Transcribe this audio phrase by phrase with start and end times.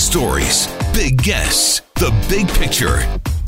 [0.00, 2.98] stories, big guests, the big picture.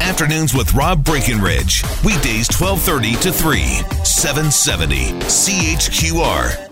[0.01, 1.83] Afternoons with Rob Breckenridge.
[2.05, 3.61] Weekdays 1230 to 3,
[4.05, 6.69] 770 CHQR.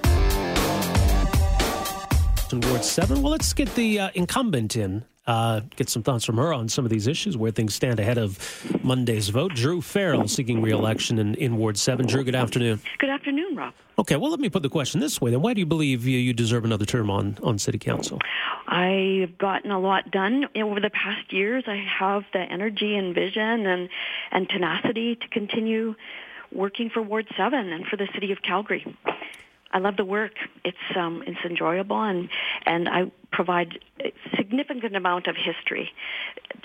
[2.52, 5.04] Ward 7, well, let's get the uh, incumbent in.
[5.30, 8.18] Uh, get some thoughts from her on some of these issues where things stand ahead
[8.18, 8.36] of
[8.82, 9.54] Monday's vote.
[9.54, 12.04] Druh Farrell seeking re-election in, in Ward 7.
[12.04, 12.80] Druh, good afternoon.
[12.98, 13.72] Good afternoon, Rob.
[13.96, 15.40] Okay, well, let me put the question this way then.
[15.40, 18.18] Why do you believe you, you deserve another term on, on City Council?
[18.66, 21.62] I've gotten a lot done over the past years.
[21.68, 23.88] I have the energy and vision and,
[24.32, 25.94] and tenacity to continue
[26.50, 28.84] working for Ward 7 and for the City of Calgary.
[29.72, 30.32] I love the work.
[30.64, 32.28] It's um, it's enjoyable, and
[32.66, 35.90] and I provide a significant amount of history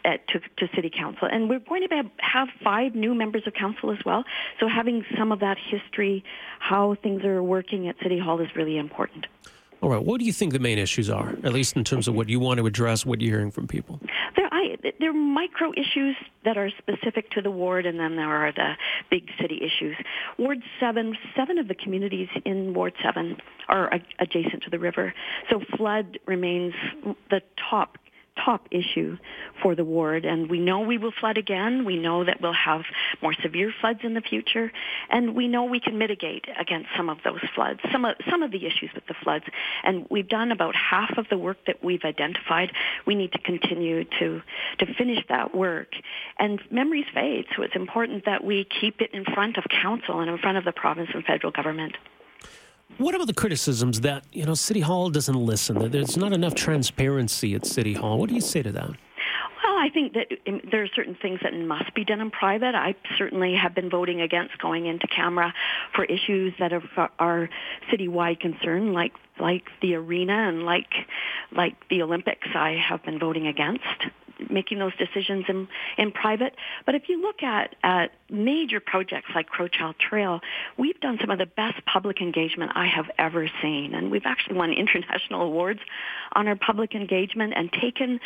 [0.03, 1.27] at, to, to City Council.
[1.31, 4.23] And we're going to have five new members of council as well.
[4.59, 6.23] So having some of that history,
[6.59, 9.27] how things are working at City Hall, is really important.
[9.81, 10.03] All right.
[10.03, 12.39] What do you think the main issues are, at least in terms of what you
[12.39, 13.99] want to address, what you're hearing from people?
[14.35, 14.44] There,
[14.99, 18.73] there are micro issues that are specific to the ward, and then there are the
[19.09, 19.95] big city issues.
[20.37, 25.13] Ward 7, seven of the communities in Ward 7 are adjacent to the river.
[25.49, 26.73] So flood remains
[27.29, 27.97] the top
[28.43, 29.17] top issue
[29.61, 30.25] for the ward.
[30.25, 31.85] And we know we will flood again.
[31.85, 32.81] We know that we'll have
[33.21, 34.71] more severe floods in the future.
[35.09, 38.51] And we know we can mitigate against some of those floods, some of, some of
[38.51, 39.45] the issues with the floods.
[39.83, 42.71] And we've done about half of the work that we've identified.
[43.05, 44.41] We need to continue to,
[44.79, 45.89] to finish that work.
[46.39, 50.29] And memories fade, so it's important that we keep it in front of council and
[50.29, 51.95] in front of the province and federal government.
[52.97, 56.55] What about the criticisms that, you know, City Hall doesn't listen, that there's not enough
[56.55, 58.17] transparency at City Hall?
[58.17, 58.87] What do you say to that?
[58.87, 62.73] Well, I think that um, there are certain things that must be done in private.
[62.75, 65.53] I certainly have been voting against going into camera
[65.93, 67.49] for issues that are, are
[67.91, 70.93] citywide concern, like like the arena and like
[71.51, 72.47] like the Olympics.
[72.53, 73.83] I have been voting against
[74.49, 76.55] making those decisions in, in private.
[76.85, 80.41] But if you look at, at major projects like Crowchild Trail,
[80.77, 83.93] we've done some of the best public engagement I have ever seen.
[83.93, 85.79] And we've actually won international awards
[86.33, 88.19] on our public engagement and taken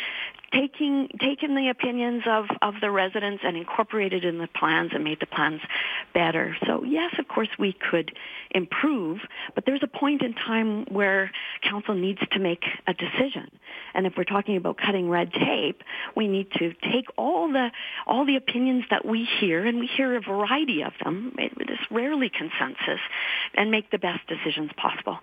[0.52, 5.20] taking taken the opinions of, of the residents and incorporated in the plans and made
[5.20, 5.60] the plans
[6.12, 6.56] better.
[6.66, 8.12] So yes, of course we could
[8.50, 9.20] improve,
[9.54, 11.30] but there's a point in time where
[11.62, 13.50] council needs to make a decision.
[13.94, 15.82] And if we're talking about cutting red tape,
[16.16, 17.70] we need to take all the
[18.06, 21.34] all the opinions that we hear, and we hear a variety of them.
[21.38, 23.00] It is rarely consensus,
[23.54, 25.18] and make the best decisions possible.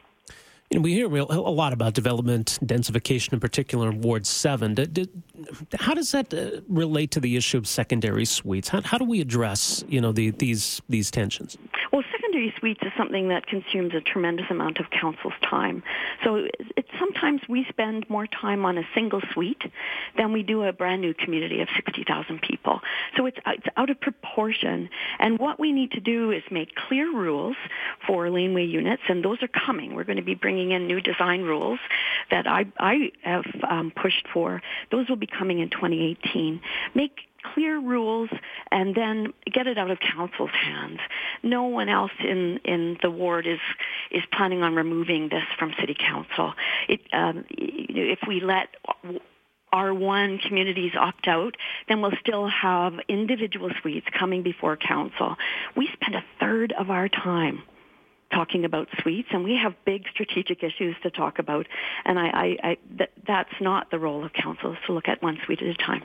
[0.69, 4.75] You know, we hear a lot about development, densification in particular in Ward 7.
[5.79, 8.67] How does that uh, relate to the issue of secondary suites?
[8.67, 11.57] How, how do we address, you know, the, these, these tensions?
[12.37, 15.81] Secondary suites is something that consumes a tremendous amount of council's time.
[16.23, 19.63] So it's sometimes we spend more time on a single suite
[20.15, 22.81] than we do a brand new community of 60,000 people.
[23.15, 24.89] So it's, it's out of proportion.
[25.17, 27.55] And what we need to do is make clear rules
[28.05, 29.95] for laneway units, and those are coming.
[29.95, 31.79] We're going to be bringing in new design rules
[32.29, 34.61] that I, I have um, pushed for.
[34.91, 36.61] Those will be coming in 2018.
[36.93, 37.17] Make
[37.53, 38.29] clear rules
[38.71, 40.99] and then get it out of council's hands.
[41.43, 43.59] No one else in, in the ward is,
[44.11, 46.53] is planning on removing this from city council.
[46.87, 48.69] It, um, if we let
[49.73, 51.55] R1 communities opt out,
[51.87, 55.35] then we'll still have individual suites coming before council.
[55.75, 57.63] We spend a third of our time
[58.31, 61.65] talking about suites, and we have big strategic issues to talk about.
[62.05, 65.21] And I, I, I th- that's not the role of council, is to look at
[65.21, 66.03] one suite at a time.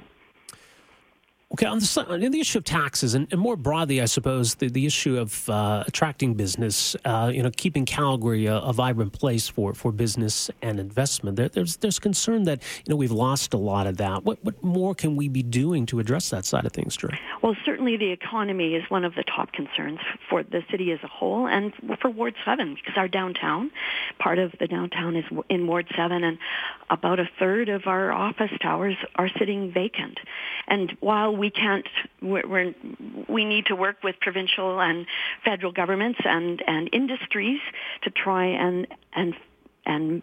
[1.53, 4.71] Okay, on the, on the issue of taxes, and, and, more broadly, I suppose the,
[4.71, 9.49] the issue of uh, attracting business, uh, you know, keeping Calgary a, a, vibrant place
[9.49, 11.37] for, for business and investment.
[11.37, 14.25] There, there's there's concern that you know we've lost a lot of that.
[14.25, 17.11] What what more can we be doing to address that side of things, Druh?
[17.43, 19.99] Well, certainly the economy is one of the top concerns
[20.31, 23.71] for the city as a whole, and for Ward Seven because our downtown,
[24.19, 26.39] part of the downtown is in Ward Seven, and
[26.89, 30.19] about a third of our office towers are sitting vacant.
[30.67, 31.89] And while we can't,
[32.21, 32.75] we're, we're,
[33.29, 35.07] we need to work with provincial and
[35.45, 37.59] federal governments and, and industries
[38.03, 39.35] to try and, and,
[39.85, 40.23] and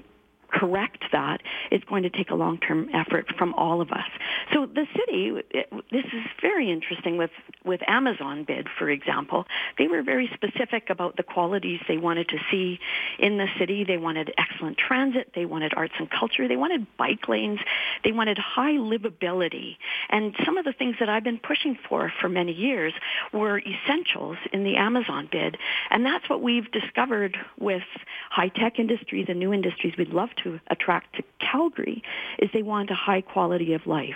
[0.51, 1.41] correct that
[1.71, 4.09] is going to take a long-term effort from all of us.
[4.53, 7.31] So the city, it, this is very interesting with,
[7.63, 9.45] with Amazon bid, for example.
[9.77, 12.79] They were very specific about the qualities they wanted to see
[13.17, 13.83] in the city.
[13.83, 15.31] They wanted excellent transit.
[15.35, 16.47] They wanted arts and culture.
[16.47, 17.59] They wanted bike lanes.
[18.03, 19.77] They wanted high livability.
[20.09, 22.93] And some of the things that I've been pushing for for many years
[23.33, 25.57] were essentials in the Amazon bid.
[25.89, 27.83] And that's what we've discovered with
[28.29, 32.03] high-tech industries and new industries we'd love to attract to Calgary
[32.37, 34.15] is they want a high quality of life.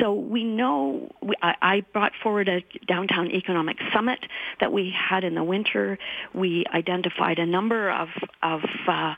[0.00, 4.20] So we know, we, I, I brought forward a downtown economic summit
[4.60, 5.98] that we had in the winter.
[6.34, 8.08] We identified a number of,
[8.42, 9.14] of uh,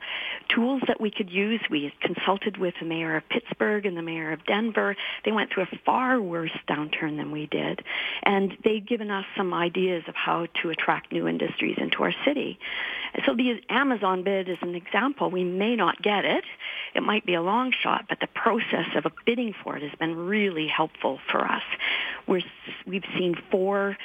[0.54, 1.60] tools that we could use.
[1.70, 4.96] We consulted with the mayor of Pittsburgh and the mayor of Denver.
[5.24, 7.82] They went through a far worse downturn than we did.
[8.22, 12.58] And they've given us some ideas of how to attract new industries into our city.
[13.26, 15.30] So the Amazon bid is an example.
[15.30, 16.44] We may not get it.
[16.94, 19.96] It might be a long shot, but the process of a bidding for it has
[19.98, 21.62] been really helpful for us.
[22.26, 22.42] We're,
[22.86, 23.96] we've seen four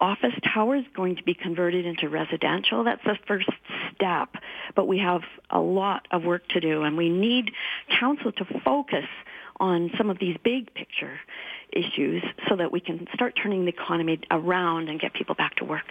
[0.00, 2.84] office towers going to be converted into residential.
[2.84, 3.48] That's the first
[3.94, 4.30] step,
[4.74, 7.50] but we have a lot of work to do, and we need
[7.98, 9.06] council to focus
[9.60, 11.18] on some of these big picture
[11.72, 15.64] issues so that we can start turning the economy around and get people back to
[15.64, 15.84] work.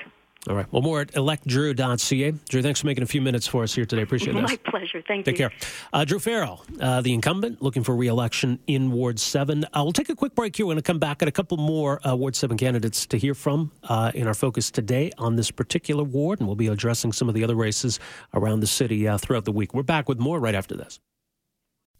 [0.47, 0.65] All right.
[0.71, 2.31] Well, more at electdrew.ca.
[2.31, 4.01] Druh, thanks for making a few minutes for us here today.
[4.01, 4.41] Appreciate it.
[4.41, 5.03] My pleasure.
[5.05, 5.49] Thank take you.
[5.49, 5.69] Take care.
[5.91, 9.65] Uh, Druh Farrell, uh, the incumbent, looking for re-election in Ward 7.
[9.65, 10.65] Uh, we'll take a quick break here.
[10.65, 13.33] We're going to come back at a couple more uh, Ward 7 candidates to hear
[13.33, 17.27] from uh, in our focus today on this particular ward, and we'll be addressing some
[17.27, 17.99] of the other races
[18.33, 19.73] around the city uh, throughout the week.
[19.73, 20.99] We're back with more right after this.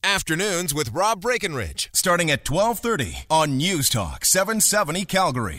[0.03, 5.55] Afternoons with Rob Breckenridge, starting at 1230 on News Talk 770 Calgary.